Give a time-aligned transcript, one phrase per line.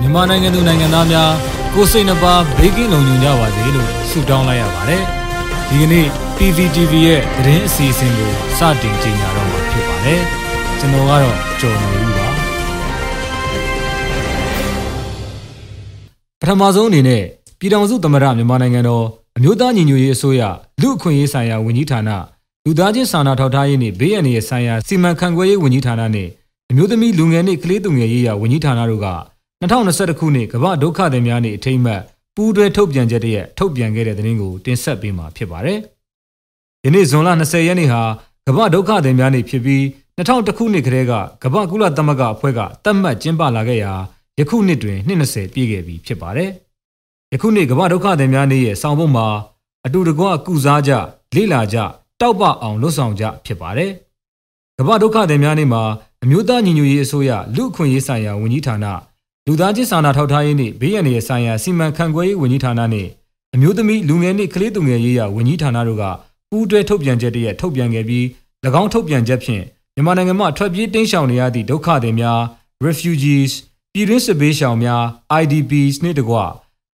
[0.00, 1.30] မြန်မာနိုင်ငံသူနိုင်ငံသားများ
[1.74, 5.02] ကိုစိတ်နှပါဘေးကင်းလုံခြုံကြပါစေလို့ဆုတောင်းလိုက်ရပါတယ်။
[5.68, 10.20] ဒီကနေ့ PVTV ရဲ့သတင်းအစီအစဉ်ကိုစတင်ကြေညာတော့မှာဖြစ်ပါတယ်။
[10.78, 12.28] ကျွန်တော်ကတော့ကျော်နေဦးပါ။
[16.40, 17.22] ပထမဆုံးအနေနဲ့
[17.58, 19.04] ပြည်ထောင်စုသမ္မတမြန်မာနိုင်ငံတော်
[19.36, 20.42] အမျိုးသားညီညွတ်ရေးအစိုးရ
[20.80, 22.10] လူ့အခွင့်အရေးဆိုင်ရာဝန်ကြီးဌာန
[22.64, 26.30] လူသားချင်းစာနာထောက်ထားရေးနှင့်ဘေးအန္တရာယ်ဆိုင်ရာစီမံခန့်ခွဲရေးဝန်ကြီးဌာနနှင့်
[26.70, 29.08] အမျိုးသမီးလူငယ်နှင့်ကလေးသူငယ်ရေးရာဝန်ကြီးဌာနတို့က
[29.62, 32.02] 2021ခုနှစ်ကမ္ဘာဒုက္ခသည်များနေ့အထိမ်းအမှတ်
[32.36, 35.78] ပူးတွဲထုတ်ပြန်ချက်တည်းထုတ်ပြန်ခဲ့တဲ့သတင်းကိုတင်ဆက်ပေးမှာဖြစ်ပါတယ်။
[36.84, 38.02] ယနေ့ဇွန်လ20ရက်နေ့ဟာ
[38.46, 39.82] ကမ္ဘာဒုက္ခသည်များနေ့ဖြစ်ပြီး
[40.18, 43.92] 2000ခုနှစ်ကတည်းကကမ္ဘာကုလသမဂ္ဂအဖွဲ့ကသတ်မှတ်ကျင်းပလာခဲ့ရာ
[44.38, 46.50] ယခုနှစ်တွင်20ပြည့်ခဲ့ပြီဖြစ်ပါတယ်။
[47.32, 49.26] ယခုနှစ်ကမ္ဘာဒုက္ခသည်များနေ့ရဲ့ဆောင်ပုဒ်မှာ
[49.86, 50.92] အတူတကွကုစားကြ
[51.34, 51.78] လေ့လာကြ
[52.20, 53.90] တောက်ပအောင်လှုပ်ဆောင်ကြဖြစ်ပါတယ်။
[54.78, 55.82] ကမ္ဘာဒုက္ခသည်များနေ့မှာ
[56.24, 58.86] အမျိုးသားညီညွတ်ရေးအစိုးရလူ့အခွင့်အရေးဆိုင်ရာဝန်ကြီးဌာန
[59.46, 63.10] လူသားချင်းစာနာထောက်ထားရေးနှင့်ဘေးရန်ရေးဆိုင်ရာစီမံခန့်ခွဲရေးဝန်ကြီးဌာနနှင့်
[63.54, 66.04] အမျိုးသမီးလူငယ်နှင့်ကလေးသူငယ်ရေးရာဝန်ကြီးဌာနတို့က
[66.50, 68.24] ပူးတွဲထုတ်ပြန်ချက်တည်းထုတ်ပြန်ခဲ့ပြီး၎
[68.80, 69.62] င်းထုတ်ပြန်ချက်ဖြင့်
[69.94, 72.40] မြန်မာနိုင်ငံမှာထွက်ပြေးတိမ်းရှောင်နေရသည့်ဒုက္ခသည်များ
[72.86, 73.52] refugees
[73.92, 75.02] ပြည်တွင်းစစ်ဘေးရှောင်များ
[75.40, 76.36] IDPs နှင့်တကွ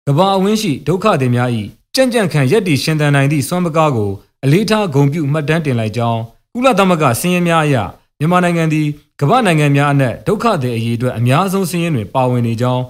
[0.07, 1.49] ကမ္ဘာအဝင်းရှိဒုက္ခသည်များ၏
[1.95, 4.11] ကြံ့ကြံ့ခံရက်တီရှင်သန်နိုင်သည့်စွမ်းပကားကို
[4.43, 6.21] အလေးထားဂုဏ်ပြုမှတ်တမ်းတင်လိုက်ကြောင်း
[6.53, 7.75] ကုလသမဂ္ဂစည်းရင်းများအရ
[8.19, 8.87] မြန်မာနိုင်ငံသည်
[9.21, 12.83] ကမ္ဘာနိုင်ငံများအနက်ဒုက္ခသည်အရေးအတွက်အများဆုံးစည်းရင်းတွင်ပါဝင်နေကြောင်း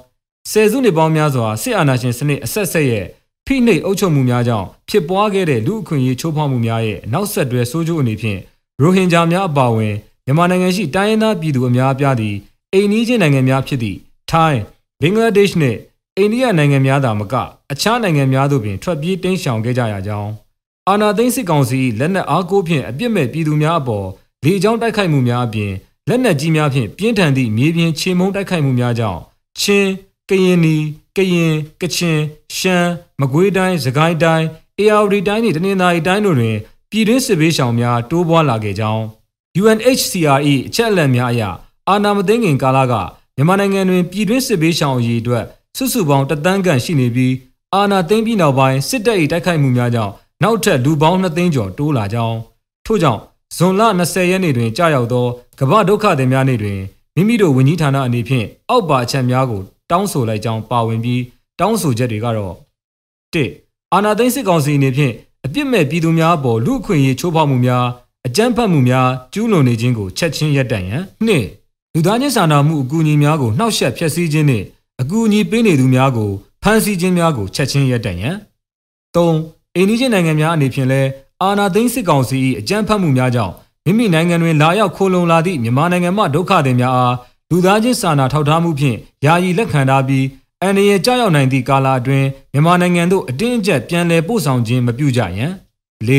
[0.52, 3.06] ဆယ်စုနှစ်ပေါင်းများစွာစစ်အာဏာရှင်စနစ်အဆက်ဆက်ရဲ့
[3.46, 8.40] ဖိနှိပ်အုပ်ချုပ်မှုများကြောင့်ဖြစ်ပွားခဲ့တဲ့လူအခွင့်အရေးချိုးဖောက်မှုများရဲ့နောက်ဆက်တွဲဆိုးကျိုးအနေဖြင့်
[8.82, 9.96] ရိုဟင်ဂျာများအပါအဝင်
[10.26, 12.36] မြန်မာနိုင်ငံရှိတိုင်းရင်းသားပြည်သူအများအပြားသည်
[12.74, 13.98] အိမ်နီးချင်းနိုင်ငံများဖြစ်သည့်
[14.32, 14.62] ထိုင်း
[15.02, 15.80] ဘင်္ဂလားဒေ့ရှ်နှင့်
[16.18, 17.34] အိန္ဒိယနိုင်ငံများသာမက
[17.72, 20.32] အခြားနိုင်ငံများသို့ပင်ထွက်ပြေးတိမ်းရှောင်ခဲ့ကြရကြောင်း
[20.88, 24.08] အာနာသိန်းစစ်ကောင်စီလက်နက်အားကိုးဖြင့်အပြစ်မဲ့ပြည်သူများအပေါ်
[24.46, 25.72] လေကြောင်းတိုက်ခိုက်မှုများအပြင်
[26.10, 29.22] လက်နက်ကြီးများဖြင့်ပြင်းထန်သည့်မြေပြင်ခြေမုံတိုက်ခိုက်မှုများကြောင့်
[29.60, 29.90] ချင်း
[30.30, 30.76] ကရင်နီ
[31.18, 32.20] ကရင်ကချင်
[32.58, 34.48] ရှမ်းမကွေးတိုင်းစကိုင်းတိုင်း
[34.80, 36.58] အေရဝတီတိုင်းနှင့်တနင်္သာရီတိုင်းတို့တွင်
[36.92, 39.04] ပြည်တွင်းစစ်ဘေးရှောင်များတိုးပွားလာခဲ့ကြောင်း
[39.62, 41.44] UNHCR ၏အချက်အလက်များအရ
[41.90, 42.94] အာဏာမသိမ်းခင်ကာလက
[43.36, 45.46] မြန်မာနိုင်ငံတွင်ပြည်တွင်းစစ်ဘေးရှောင်အရေးအတွက်
[45.78, 47.34] စုစုပေါင်းတသန်းခန့်ရှိနေပြီး
[47.74, 52.38] အာဏာသိမ်းပြီးနောက်ပိုင်းစစ်တပ်၏တိုက်ခိုက်မှုများကြောင့်နောက်ထပ်လူပေါင်း2သိန်းကျော်တိုးလာကြောင်း
[52.86, 53.22] ထို့ကြောင့်
[53.54, 55.26] ဇွန်လ20ရက်နေ့တွင်ကြာရောက်သော
[55.60, 56.80] ကမ္ဘာဒုက္ခသည်များနေ့တွင်
[57.16, 59.62] မိမိတို့ဝန်ကြီးဌာနအနေဖြင့်အောက်ပါအချက်များကို
[59.92, 61.22] တောင်းဆိုလိုက်ကြောင်းပါဝင်ပြီး
[61.60, 62.54] တောင်းဆိုချက်တွေကတော့
[63.34, 63.38] ၁
[63.94, 65.14] အာဏာသိမ်းစစ်ကောင်စီအနေဖြင့်
[65.46, 67.86] အပြစ်မဲ့ပြည်သူများအပေါ်လူအခွင့်အရေးချိုးဖောက်မှုများ
[68.28, 71.30] အကြမ်းဖက်မှုများကျူးလွန်နေခြင်းကိုချက်ချင်းရပ်တန့်ရန်၂
[71.94, 74.66] လူသားချင်းစာနာမှုအကူအညီများကိုနှောက်ယှက်ဖျက်ဆီးခြင်းနှင့်
[75.02, 76.32] အကူအညီပေးနေသူများကို
[76.64, 78.36] ဖမ်းဆီးခြင်းများကိုချက်ချင်းရပ်တန့်ရန်
[79.16, 79.18] ၃
[79.76, 81.10] အိန္ဒိယနိုင်ငံများအနေဖြင့်လည်း
[81.46, 83.54] အာဏာသိမ်းစစ်ကောင်စီ၏အကြမ်းဖက်မှုများကြောင့်
[83.86, 87.16] မိမိနိုင်ငံတွင်လာရောက်ခိုလုံလာသည့်မြန်မာနိုင်ငံမှဒုက္ခသည်များအား
[87.50, 90.26] လူသားချင်းစာနာထောက်ထားမှုဖြင့်ယာယီလက်ခံထားပြီး
[90.62, 95.52] အန္တရာယ်ကြောက်ရောက်နိုင်သည့်ကာလအတွင်းမြန်မာနိုင်ငံသို့အတင်းအကျပ်ပြန်လည်ပို့ဆောင်ခြင်းမပြုကြရန်
[96.08, 96.10] ၄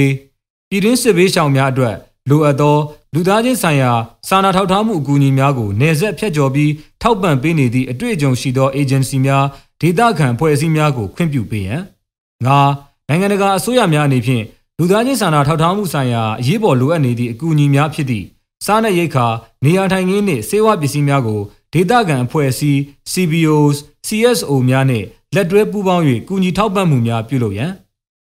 [0.69, 1.97] ပြည်တွင်းစစ်ဘေးရှောင်များအတွက်
[2.31, 2.77] လိုအပ်သော
[3.15, 3.93] လူသားချင်းဆိုင်ရာ
[4.29, 6.73] စာနာထောက်ထားမှုအကူအညီများကိုနေဆက်ဖြတ်ကျော်ပြီး
[7.03, 9.45] ထောက်ပံ့ပေးနေသည့်အတွေ့အကြုံရှိသော agency များ
[9.81, 11.81] ဒေသခံဖွဲ့စည်းများကိုခွင့်ပြုပေးရန်
[12.47, 12.49] ၅
[13.09, 14.45] နိုင်ငံတကာအစိုးရများအနေဖြင့်
[14.81, 18.27] လူသားချင်းစာနာထောက်ထားမှုဆိုင်ရာအရေးပေါ်လိုအပ်နေသည့်အကူအညီများဖြစ်သည့်
[18.65, 19.27] စားနပ်ရိက္ခာ
[19.65, 21.41] နေရာထိုင်ခင်းနှင့်ဆေးဝါးပစ္စည်းများကို
[21.73, 22.81] ဒေသခံအဖွဲ့အစည်း
[23.13, 23.77] CBOs
[24.07, 27.71] CSO များနှင့်လက်တွဲပူးပေါင်း၍ကူညီထောက်ပံ့မှုများပြုလုပ်ရန်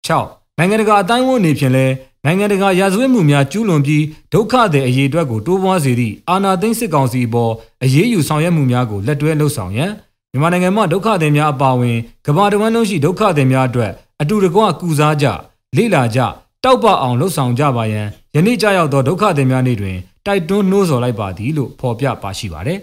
[0.08, 1.94] 6နိုင်ငံတကာအတိုင်းအဝန်အနေဖြင့်လည်း
[2.26, 7.52] နိုင်ငံတကာရာဇဝတ်မှုများကျူးလွန်ပြီးဒုက္ခသည်အရေးအတွက်ကိုတိုးပွားစေသည့်အာဏာသိမ်းစစ်ကောင်စီပေါ်
[7.84, 9.92] အရေးယူဆောင်ရွက်မှုများကိုလက်တွဲလှုပ်ဆောင်ရန်
[10.32, 13.92] မြန်မာနိုင်ငံမှာဒုက္ခသည်များအပါအဝင်ကမ္ဘာတဝန်းလုံးရှိဒုက္ခသည်များအတွက်
[14.22, 15.28] အတူတကွကူစားကြ
[15.78, 16.20] လေ့လာကြ
[16.64, 22.80] တောက်ပအောင်လှုပ်ဆောင်ကြပါရန်ယနေ့ကြာရောက်သောဒုက္ခသည်များနေ့တွင်တိုက်တွန်းနှိုးဆော်လိုက်ပါသည်လို့ဖော်ပြပါရှိပါတယ်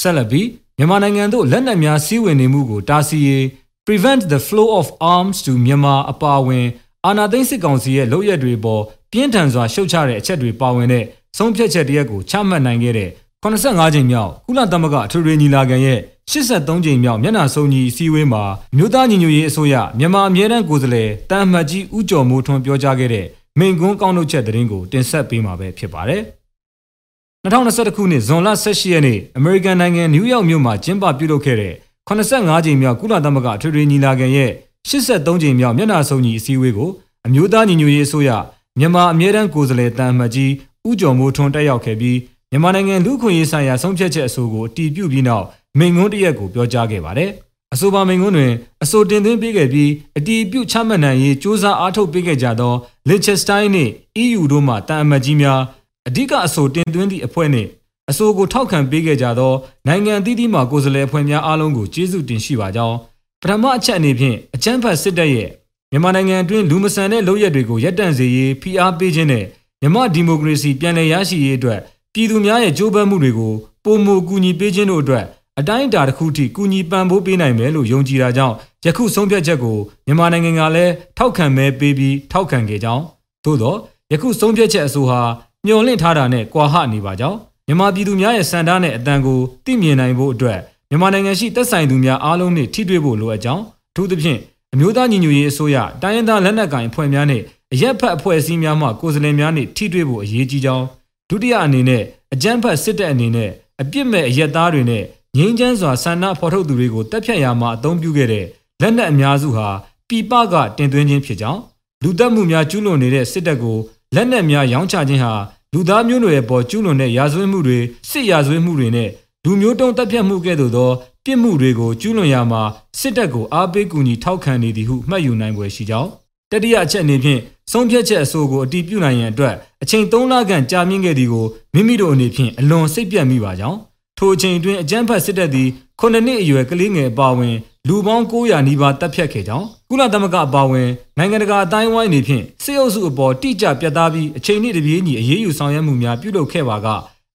[0.00, 0.48] ဆက်လက်ပြီး
[0.78, 3.44] မြန်မာနိုင်ငံသို့လက်နက်များစီးဝင်နေမှုကိုတားဆီးရေး
[3.86, 6.66] prevent the flow of arms to Myanmar အပါအဝင်
[7.06, 8.82] အာဏာသိမ်းစစ်ကောင်စီရဲ့လုပ်ရက်တွေပေါ်
[9.12, 11.04] ပြင်းထန်စွာရှုတ်ချတဲ့အချက်တွေပါဝင်တဲ့
[11.38, 13.10] ဆုံးဖြတ်ချက်တရက်ကိုချမှတ်နိုင်ခဲ့တဲ့
[13.44, 15.98] 85ကြိမ်မြောက်ကုလသမဂ္ဂအထွေထွေညီလာခံရဲ့
[16.30, 18.42] 83ကြိမ်မြောက်မျက်နှာစုံညီအစည်းအဝေးမှာ
[18.76, 23.26] မြို့သားညီညွတ်ရေးအစိုးရမြန်မာအမြဲတမ်းကိုယ်စားလှယ်တန်မှတ်ကြီးဦးကျော်မိုးထွန်းပြောကြားခဲ့တဲ့
[23.58, 26.22] မိန့်ခွန်းကောက်နှုတ်ချက်သတင်းကိုတင်ဆက်ပေးမှာပဲဖြစ်ပါတယ်။
[27.44, 31.74] 2021ခုနှစ်ဇွန်လ18ရက်နေ့အမေရိကန်နိုင်ငံနယူးယောက်မြို့မှာကျင်းပပြုလုပ်ခဲ့တဲ့
[32.08, 34.50] 85ကြိမ်မြောက်ကုလသမဂ္ဂအထွေထွေညီလာခံရဲ့
[34.88, 36.90] 83ကြိမ်မြောက်မျက်နှာစုံညီအစည်းအဝေးကို
[37.26, 38.30] အမျိုးသားညီညွတ်ရေးအစိုးရ
[38.78, 40.52] မြန်မာအမြဲတမ်းကိုယ်စားလှယ်တန်မှတ်ကြီး
[40.88, 42.18] ဦးကျော်မိုးထွန်းတက်ရောက်ခဲ့ပြီး
[42.52, 45.46] မြန်မာနိုင်ငံလူ့ခွင့်ရေးဆိုင်ရာဆုံးဖြတ်ချက်အဆိုကိုအတည်ပြုပြီးနောက်
[45.78, 47.30] မိန့်ခွန်းတရက်ကိုပြောကြားခဲ့ပါတယ်
[47.74, 48.52] အဆိုပါမိန့်ခွန်းတွင်
[48.82, 52.74] အဆိုတင်သွင်းပေးခဲ့ပြီးအတီးပြုတ်ချမှတ်နိုင်ရေးစ조사အားထုတ်ပေးခဲ့ကြသော
[53.08, 55.60] လစ်ချက်စတိုင်းနှင့် EU တို့မှတာအမတ်ကြီးများ
[56.08, 57.68] အဓိကအဆိုတင်သွင်းသည့်အဖွဲ့နှင့်
[58.10, 59.52] အဆိုကိုထောက်ခံပေးခဲ့ကြသော
[59.86, 62.96] နိုင်ငံအသီးသီးမှကိုယ်စားလှယ်အဖွဲ့များအားလုံးကိုကျေးဇူးတင်ရှိပါကြောင်း
[63.42, 65.48] ပထမအချက်အနေဖြင့်အကြမ်းဖက်စစ်တပ်ရဲ့
[65.90, 69.44] မြန်မာနိုင်ငံအတွင်းလူမဆန်တဲ့လုပ်ရက်တွေကိုရပ်တန့်စေရေးဖိအားပေးခြင်းနဲ့
[69.80, 71.80] မြန်မာဒီမိုကရေစီပြန်လည်ရရှိရေးအတွက်
[72.14, 73.52] ပြည်သူများရဲ့ကြိုးပမ်းမှုတွေကို
[73.84, 75.24] ပုံမူကူညီပေးခြင်းတို့အတွက်
[75.60, 78.54] အတိုင်းအတာတစ်ခုထိကူညီပံ့ပိုးပေးနိုင်မယ်လို့ယုံကြည်တာကြောင့်
[78.84, 83.02] ယခုဆုံးဖြတ်ချက်ကိုမြန်မာနိုင်ငံကလည်းထောက်ခံမဲပေးပြီးထောက်ခံခဲ့ကြောင်း
[83.44, 83.78] သို့တော့
[84.12, 85.20] ယခုဆုံးဖြတ်ချက်အဆိုဟာ
[85.66, 90.58] မျှော်လင့်ထားတာနဲ့ကွာဟနေပါကြောင်းမြန်မာပြည်သူများရဲ့စံတားနဲ့အတန်ကိုသိမြင်နိုင်ဖို့အတွက်
[90.90, 94.38] မြန်မာနိုင်ငံရှိသက်ဆိုင်သူများအားလုံးနဲ့ထိတွေ့ဖို့လိုအပ်ကြောင်းအထူးသဖြင့်
[94.74, 97.42] အမျိုးသားညီညွတ်ရေးအစိုးရတိုင်းရင်းသားလက်နက်ကိုင်အဖွဲ့များနဲ့
[97.72, 100.86] အရက်ဖက်အဖွဲ့အစည်းများမှကိုယ်စားလှယ်များနဲ့ထိတွေ့ဖို့အရေးကြီးကြောင်း
[101.32, 102.02] ဒုတိယအနေနဲ့
[102.34, 103.50] အကြမ်းဖက်စစ်တပ်အနေနဲ့
[103.80, 105.04] အပြစ်မဲ့အရက်သားတွေနဲ့
[105.36, 108.46] ငြိမ်းချမ်းစွာဆန္ဒဖော်ထုတ်သူတွေကိုတပ်ဖြတ်ရမှာအသုံးပြုခဲ့တဲ့
[108.80, 109.68] လက်နက်အများစုဟာ
[110.08, 111.60] ပြည်ပကတင်သွင်းခြင်းဖြစ်ကြောင်း
[112.02, 113.78] လူတက်မှုများကျူးလွန်နေတဲ့စစ်တပ်ကို
[114.14, 115.32] လက်နက်များရောင်းချခြင်းဟာ
[115.74, 117.78] လူသားမျိုးနွယ်ပေါ်ကျူးလွန်တဲ့ရာဇဝတ်မှုတွေ
[118.10, 119.10] စစ်ရာဇဝတ်မှုတွေနဲ့
[119.44, 120.90] လူမျိုးတုံးတပ်ဖြတ်မှုကဲ့သို့သော
[121.24, 122.62] ပြစ်မှုတွေကိုကျူးလွန်ရမှာ
[123.00, 126.10] စစ်တပ်ကိုအားပေးကူညီထောက်ခံနေသည်ဟုမှတ်ယူနိုင်ပွဲရှိကြောင်း
[126.52, 127.40] တတိယအချက်အနေဖြင့်
[127.72, 133.78] ဆုံးဖြတ်ချက်အဆိုကိုအတည်ပြုနိုင်ရန်အတွက်အချိန်3လခန့်ကြာမြင့်ခဲ့သည်ကိုမိမိတို့အနေဖြင့်အလွန်စိတ်ပြတ်မိပါကြောင်း
[134.18, 135.68] ထိုအချိန်အတွင်းအကြမ်းဖက်စစ်တပ်သည်
[136.00, 137.56] ခုနှစ်နှစ်အရွယ်ကလေးငယ်အပါအဝင်
[137.88, 140.88] လူပေါင်း900နီးပါးတပ်ဖြတ်ခဲ့ကြောင်းကုလသမဂ္ဂအပါအဝင်
[141.18, 146.86] နိုင်ငံတကာအတိုင်းဝိုင်းနေဖြင့်စစ်အုပ်စုအပေါ်တိကျပြတ်သားပြီးအချိန်နှင့်တပြေးညီအရေးယူဆောင်ရွက်မှုများပြုလုပ်ခဲ့ပါက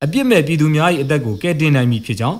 [0.03, 2.37] အပြစ်မဲ့ပြည်သူများ၏အသက်ကိုကယ်တင်နိုင်မည်ဖြစ်ကြောင်း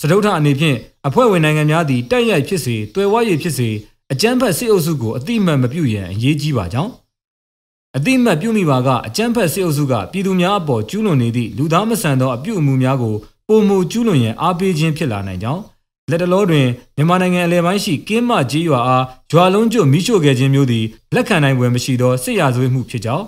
[0.00, 3.68] စတုထအနေဖြင့်အဖွဲ့ဝင်နိုင်ငံများသည်တိုက်ရိုက်ဖြစ်စေတွယ်ဝါရည်ဖြစ်စေ
[4.14, 6.92] အကြမ်းဖက်စစ်အုပ်စုကိုအတိမတ်မပြုရန်အရေးကြီးပါကြောင်း
[7.96, 13.14] အတိမတ်ပြုမိပါကအကြမ်းဖက်စစ်အုပ်စုကပြည်သူများအပေါ်ကျူးလွန်နေသည့်လူသားမဆန်သောအပြုအမူများကို
[13.48, 15.62] ပုံမူကျူးလွန်ရန်အားပေးခြင်းဖြစ်လာနိုင်ကြောင်း
[16.10, 16.66] လက်တလောတွင်
[16.96, 20.84] မြန်မာနိုင်ငံအလဲပိုင်းရှိကင်းမကြီးရွာအားဂျွာလုံးကျွတ်မိရှို့ခဲ့ခြင်းမျိုးသည်
[21.14, 23.24] လက်ခံနိုင်ပွဲမရှိသောစစ်ရာဇဝတ်မှုဖြစ်ကြောင်း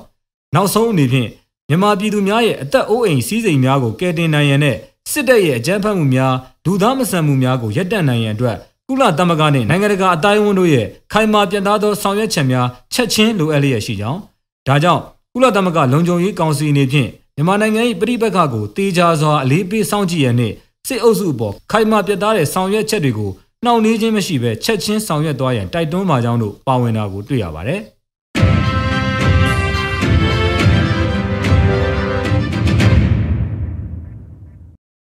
[0.54, 1.28] နောက်ဆုံးအနေဖြင့်
[1.68, 4.76] မြန်မာပြည်သူများရဲ့အသက်အိုးအိမ်စီးစိမ်များကိုကယ်တင်နိုင်ရန်နဲ့
[5.10, 6.34] စစ်တပ်ရဲ့အကြမ်းဖက်မှုများ
[6.64, 8.56] ဒူသားမဆန်မှုများကိုရပ်တန့်နိုင်ရန်အတွက်
[8.88, 14.20] ကုလသမဂ္ဂနှင့်နိုင်ငံတကာအတိုင်းအဝန်တို့ရဲ့ခိုင်မာပြတ်သားသောဆောင်ရွက်ချက်များချက်ချင်းလိုအပ်လျက်ရှိကြောင်း
[14.66, 15.02] ဒါကြောင့်
[15.32, 20.54] ကုလသမဂ္ဂလုံခြုံရေးကောင်စီအနေဖြင့်မြန်မာနိုင်ငံ၏ပြည်ပခါကိုတေချာစွာအလေးပေးစောင့်ကြည့်ရန်နှင့်
[20.88, 23.30] စစ်အုပ်စုအပေါ်ခိုင်မာပြတ်သားတဲ့ဆောင်ရွက်ချက်တွေကို
[23.64, 27.80] နှောင့်နှေးခြင်းမရှိဘဲချက်ချင်းဆောင်ရွက်သွားရန်တိုက်တွန်းပါကြောင်းတို့ပါဝင်တာကိုတွေ့ရပါတယ်။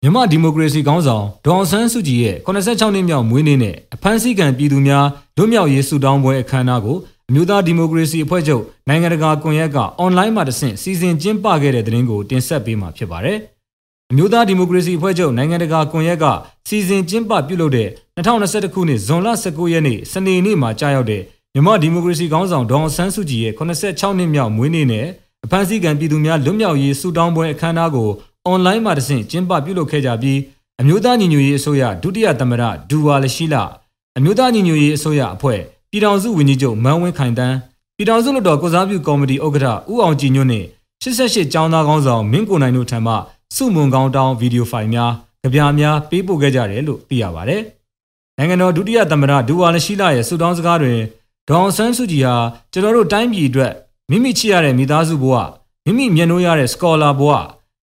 [0.06, 5.06] မြမဒီမိုကရေစီခေါင်းဆောင်ဒေါအောင်ဆန်းစုကြည်ရဲ့86နှစ်မြောက်မွေးနေ့နဲ့အဖမ်းဆီးခံပြည်သူများ
[5.38, 6.98] လွတ်မြောက်ရေးဆုတောင်းပွဲအခမ်းအနားကို
[7.30, 13.38] အမျိုးသားဒီမိုကရေစီအဖွဲ့ချုပ်နိုင်ငံတကာကွန်ရက်ကအွန်လိုင်းမှာတဆင့်စီစဉ်ကျင်းပခဲ့တဲ့သတင်းကိုတင်ဆက်ပေးမှာဖြစ်ပါတယ်။
[14.12, 16.26] အမျိုးသားဒီမိုကရေစီအဖွဲ့ချုပ်နိုင်ငံတကာကွန်ရက်က
[16.68, 21.22] စီစဉ်ကျင်းပပြုလုပ်တဲ့2021ခုနှစ်ဇွန်လ19ရက်နေ့စနေနေ့မှာကြာရောက်တဲ့
[21.56, 25.08] မြမဒီမိုကရေစီခေါင်းဆောင်ဒေါအောင်ဆန်းစုကြည်ရဲ့86နှစ်မြောက်မွေးနေ့နဲ့
[25.46, 28.10] အဖမ်းဆီးခံပြည်သူများလွတ်မြောက်ရေးဆုတောင်းပွဲအခမ်းအနားကို
[28.48, 30.40] အွန်လိုင်းမှာတဆင့်ကျင်းပပြုလုပ်ခဲ့ကြပြီး
[30.82, 33.64] အမျိုးသားညီညွတ်ရေးအစိုးရဒုတိယသမ္မတဒူဝါလရှိလာ
[34.18, 35.60] အမျိုးသားညီညွတ်ရေးအစိုးရအဖွဲ့
[35.92, 37.56] ပြည်ထောင်စုဝန်ကြီးချုပ်မန်းဝင်းခိုင်တန်း
[37.98, 40.66] ပြည်ထောင်စုလွှတ်တော်ကိုစားပြုကော်မတီဥက္ကဋ္ဌဦးအောင်ကြည်ညွန့်နဲ့
[41.02, 43.14] 88ကျောင်းသားကောင်းဆောင်မင်းကိုနိုင်တို့ထံမှ
[43.56, 47.62] စုမုံကောင်းတောင်းဗီဒီယိုဖိုင်များကြပြများပေးပို့ခဲ့ကြတယ်လို့သိရပါတယ်။
[48.38, 51.00] နိုင်ငံတော်ဒုတိယသမ္မတဒူဝါလရှိလာရဲ့ဆုတောင်းစကားတွင်
[51.50, 52.36] ဒေါအောင်ဆန်းစုကြည်ဟာ
[52.72, 53.74] ကျွန်တော်တို့တိုင်းပြည်အတွက်
[54.10, 55.36] မိမိချစ်ရတဲ့မိသားစုဘဝ
[55.86, 57.32] မိမိမျက်နှိုးရတဲ့စကောလာဘဝ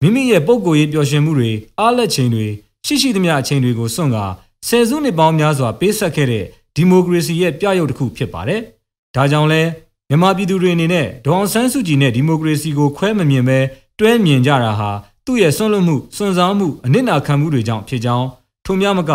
[0.02, 2.46] မိမိရဲ့ပုံကိုယ်ရေးပျော်ရွှင်မှုတွေအားလက်ချိန်တွေ
[2.86, 4.24] ရှိရှိသမျှအချိန်တွေကိုစွန့်ကာ
[4.66, 6.44] ဆယ်စုနှစ်ပေါင်းများစွာပေးဆက်ခဲ့တဲ့
[6.76, 8.60] ဒီမိုကရေစီရဲ့ပြရုပ်တစ်ခုဖြစ်ပါတယ်။
[9.14, 9.62] ဒါကြောင့်လဲ
[10.08, 13.58] မြန်မာပြည်သူတွေအနေနဲ့ဒေါအောင်ဆန်းစုကြည်နဲ့ဒီမိုကရေစီကိုခွဲမမြင်ပဲ
[13.98, 14.90] တွဲမြင်ကြတာဟာ
[15.24, 18.26] သူ့ရဲ့ဆွန့်လွတ်မှုစွန့်စားမှုအနစ်နာခံမှုတွေကြောင့်ဖြစ်ကြောင်း
[18.64, 19.12] ထို့များမက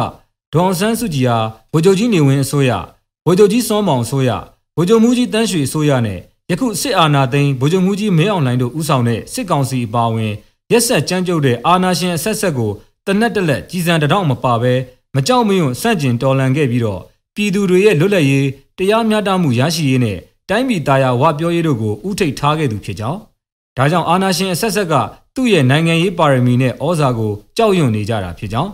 [0.54, 1.38] ဒေါအောင်ဆန်းစုကြည်ဟာ
[1.72, 2.72] ဗိုလ်ချုပ်ကြီးနေဝင်းအစိုးရ
[3.26, 4.30] ဗိုလ်ချုပ်ကြီးစောမောင်အစိုးရ
[4.76, 6.20] ဗိုလ်ချုပ်မှုကြီးတန်းရွှေအစိုးရနဲ့
[6.52, 10.34] ယခုစစ်အာဏာသိမ်းဗိုလ်ချုပ်မှုကြီးမင်းအောင်လှိုင်တို့ဦးဆောင်တဲ့စစ်ကောင်စီအပါအဝင်
[10.72, 12.72] ရက်ဆက်ကြမ်းကြုတ်တဲ့အာဏာရှင်အဆက်ဆက်ကို
[13.06, 14.74] တနက်တလက်ကြီးစံတောင်မပါဘဲ
[15.16, 17.02] မကြောက်မရွံ့ဆန့်ကျင်တော်လှန်ခဲ့ပြီးတော့
[17.36, 18.48] ပြည်သူတွေရဲ့လွတ်လပ်ရေး
[18.78, 20.18] တရားမျှတမှုရရှိရေးနဲ့
[20.50, 23.20] တိုင်းပြည်သားယာဝပြောရေးတို့ကိုဥထိတ်ထားခဲ့သူဖြစ်ကြောင်း
[23.78, 24.94] ဒါကြောင့်အာဏာရှင်အဆက်ဆက်က
[25.36, 28.72] သူ့ရဲ့နိုင်ငံရေးပါရမီနဲ့ဩဇာကိုကြောက်ရွံ့နေကြတာဖြစ်ကြောင်း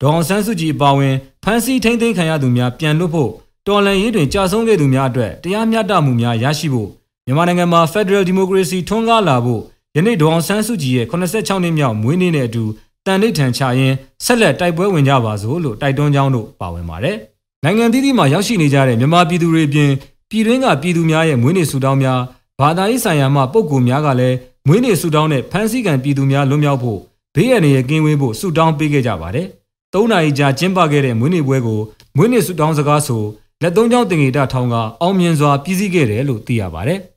[0.00, 3.30] ဒေါအောင်ဆန်းစုကြည်အပါအဝင်ဖမ်းဆီးထိန်းသိမ်းခံရသူများပြန်လွတ်ဖို့
[3.66, 6.88] တော်လှန်ရေးတွင်ကြာဆုံးခဲ့သူများအတွက်တရားမျှတမှုများရရှိဖို့
[7.26, 9.62] မြန်မာနိုင်ငံမှာ Federal Democracy ထွန်းကားလာဖို့
[9.96, 12.64] ယနေ့ဒေါအောင်ဆန်းစုကြည်ရဲ့86နှစ်မြောက်မွေးနေ့နဲ့အတူ
[13.06, 17.16] တန်ဋိဌံချရင်းဆက်လက်တိုက်ပွဲဝင်ကြပါစို့လို့တိုက်တွန်းကြောင်းတို့ပါဝင်ပါတယ်။
[17.64, 19.90] နိုင်ငံသီးသီးမှာရောက်ရှိနေကြတဲ့မြန်မာပြည်သူတွေပြင်
[20.30, 22.20] ပြည်တွင်းကပြည်သူများရဲ့မွေးနေ့ဆုတောင်းများ
[22.60, 24.36] ဘာသာရေးဆိုင်ရာမှပုံကူများကလည်း
[24.66, 26.98] မွေးနေ့ဆုတောင်းတဲ့ဖန်ဆီးကံပြည်သူများလွတ်မြောက်ဖို့
[27.34, 29.46] ဘေးရန်ရဲ့ကင်းဝေးဖို့ဆုတောင်းပေးခဲ့ကြပါတယ်။
[29.94, 31.80] ၃နာရီကြာကျင်းပခဲ့တဲ့မွေးနေ့ပွဲကို
[32.16, 33.22] မွေးနေ့ဆုတောင်းစကားဆို
[33.62, 37.00] လက်သုံးချောင်းတင်ငေတထောင်းကအောင်မြင်စွာပြည်စည်းခဲ့တယ်လို့သိရပါတယ်။